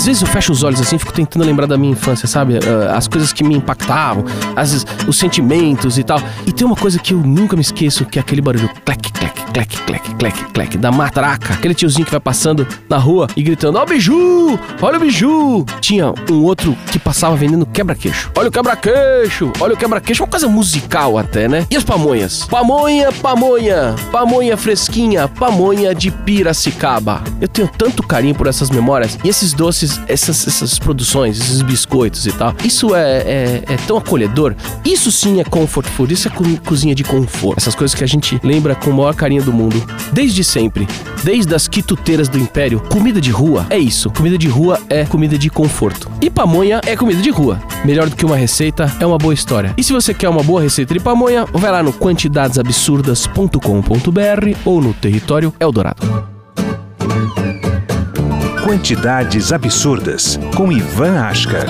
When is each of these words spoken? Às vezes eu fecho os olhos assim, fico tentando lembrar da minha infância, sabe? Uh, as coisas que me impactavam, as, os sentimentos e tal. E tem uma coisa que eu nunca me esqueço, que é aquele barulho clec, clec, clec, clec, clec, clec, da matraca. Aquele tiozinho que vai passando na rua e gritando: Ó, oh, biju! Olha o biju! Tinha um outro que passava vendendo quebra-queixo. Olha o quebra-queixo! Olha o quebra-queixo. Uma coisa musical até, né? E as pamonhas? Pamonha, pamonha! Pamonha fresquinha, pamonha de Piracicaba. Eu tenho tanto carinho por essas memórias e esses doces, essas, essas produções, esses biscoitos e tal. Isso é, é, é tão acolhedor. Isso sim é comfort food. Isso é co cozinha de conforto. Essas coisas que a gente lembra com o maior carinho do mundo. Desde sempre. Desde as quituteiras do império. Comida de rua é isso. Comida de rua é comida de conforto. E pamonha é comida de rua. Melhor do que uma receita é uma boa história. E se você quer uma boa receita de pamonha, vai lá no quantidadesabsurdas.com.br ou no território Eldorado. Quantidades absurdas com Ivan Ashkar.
Às 0.00 0.06
vezes 0.06 0.22
eu 0.22 0.28
fecho 0.28 0.50
os 0.50 0.62
olhos 0.62 0.80
assim, 0.80 0.96
fico 0.96 1.12
tentando 1.12 1.44
lembrar 1.44 1.66
da 1.66 1.76
minha 1.76 1.92
infância, 1.92 2.26
sabe? 2.26 2.54
Uh, 2.54 2.90
as 2.96 3.06
coisas 3.06 3.34
que 3.34 3.44
me 3.44 3.54
impactavam, 3.54 4.24
as, 4.56 4.86
os 5.06 5.18
sentimentos 5.18 5.98
e 5.98 6.02
tal. 6.02 6.18
E 6.46 6.52
tem 6.52 6.66
uma 6.66 6.74
coisa 6.74 6.98
que 6.98 7.12
eu 7.12 7.18
nunca 7.18 7.54
me 7.54 7.60
esqueço, 7.60 8.06
que 8.06 8.18
é 8.18 8.22
aquele 8.22 8.40
barulho 8.40 8.70
clec, 8.82 9.12
clec, 9.12 9.49
clec, 9.52 9.76
clec, 9.84 10.14
clec, 10.14 10.44
clec, 10.52 10.78
da 10.78 10.90
matraca. 10.90 11.54
Aquele 11.54 11.74
tiozinho 11.74 12.04
que 12.04 12.10
vai 12.10 12.20
passando 12.20 12.66
na 12.88 12.96
rua 12.96 13.26
e 13.36 13.42
gritando: 13.42 13.78
Ó, 13.78 13.82
oh, 13.82 13.86
biju! 13.86 14.58
Olha 14.80 14.96
o 14.96 15.00
biju! 15.00 15.64
Tinha 15.80 16.12
um 16.30 16.44
outro 16.44 16.76
que 16.90 16.98
passava 16.98 17.36
vendendo 17.36 17.66
quebra-queixo. 17.66 18.30
Olha 18.36 18.48
o 18.48 18.52
quebra-queixo! 18.52 19.52
Olha 19.60 19.74
o 19.74 19.76
quebra-queixo. 19.76 20.22
Uma 20.22 20.28
coisa 20.28 20.48
musical 20.48 21.18
até, 21.18 21.48
né? 21.48 21.66
E 21.70 21.76
as 21.76 21.84
pamonhas? 21.84 22.44
Pamonha, 22.46 23.12
pamonha! 23.12 23.94
Pamonha 24.10 24.56
fresquinha, 24.56 25.28
pamonha 25.28 25.94
de 25.94 26.10
Piracicaba. 26.10 27.22
Eu 27.40 27.48
tenho 27.48 27.68
tanto 27.68 28.02
carinho 28.02 28.34
por 28.34 28.46
essas 28.46 28.70
memórias 28.70 29.18
e 29.24 29.28
esses 29.28 29.52
doces, 29.52 30.00
essas, 30.06 30.46
essas 30.46 30.78
produções, 30.78 31.40
esses 31.40 31.62
biscoitos 31.62 32.26
e 32.26 32.32
tal. 32.32 32.54
Isso 32.64 32.94
é, 32.94 33.18
é, 33.18 33.62
é 33.66 33.76
tão 33.86 33.96
acolhedor. 33.96 34.54
Isso 34.84 35.10
sim 35.10 35.40
é 35.40 35.44
comfort 35.44 35.86
food. 35.86 36.12
Isso 36.12 36.28
é 36.28 36.30
co 36.30 36.44
cozinha 36.64 36.94
de 36.94 37.04
conforto. 37.04 37.58
Essas 37.58 37.74
coisas 37.74 37.94
que 37.94 38.04
a 38.04 38.06
gente 38.06 38.40
lembra 38.42 38.74
com 38.74 38.90
o 38.90 38.94
maior 38.94 39.14
carinho 39.14 39.39
do 39.42 39.52
mundo. 39.52 39.82
Desde 40.12 40.42
sempre. 40.42 40.88
Desde 41.22 41.54
as 41.54 41.68
quituteiras 41.68 42.28
do 42.28 42.38
império. 42.38 42.80
Comida 42.80 43.20
de 43.20 43.30
rua 43.30 43.66
é 43.70 43.78
isso. 43.78 44.10
Comida 44.10 44.38
de 44.38 44.48
rua 44.48 44.80
é 44.88 45.04
comida 45.04 45.36
de 45.36 45.50
conforto. 45.50 46.10
E 46.20 46.30
pamonha 46.30 46.80
é 46.86 46.96
comida 46.96 47.20
de 47.20 47.30
rua. 47.30 47.60
Melhor 47.84 48.08
do 48.08 48.16
que 48.16 48.24
uma 48.24 48.36
receita 48.36 48.90
é 49.00 49.06
uma 49.06 49.18
boa 49.18 49.34
história. 49.34 49.74
E 49.76 49.84
se 49.84 49.92
você 49.92 50.14
quer 50.14 50.28
uma 50.28 50.42
boa 50.42 50.62
receita 50.62 50.94
de 50.94 51.00
pamonha, 51.00 51.44
vai 51.52 51.70
lá 51.70 51.82
no 51.82 51.92
quantidadesabsurdas.com.br 51.92 54.58
ou 54.64 54.80
no 54.80 54.94
território 54.94 55.52
Eldorado. 55.60 56.00
Quantidades 58.64 59.52
absurdas 59.52 60.38
com 60.54 60.70
Ivan 60.70 61.20
Ashkar. 61.20 61.66